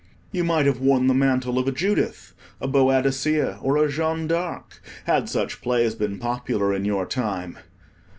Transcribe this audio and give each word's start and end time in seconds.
You 0.31 0.43
might 0.43 0.65
have 0.65 0.79
worn 0.79 1.05
the 1.05 1.13
mantle 1.13 1.59
of 1.59 1.67
a 1.67 1.71
Judith, 1.71 2.33
a 2.59 2.67
Boadicea, 2.67 3.59
or 3.61 3.77
a 3.77 3.87
Jeanne 3.87 4.25
d'Arc, 4.25 4.81
had 5.05 5.29
such 5.29 5.61
plays 5.61 5.93
been 5.93 6.17
popular 6.17 6.73
in 6.73 6.85
your 6.85 7.05
time. 7.05 7.59